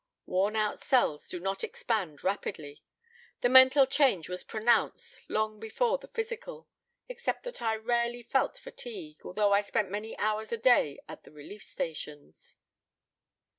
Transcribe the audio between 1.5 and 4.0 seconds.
expand rapidly. The mental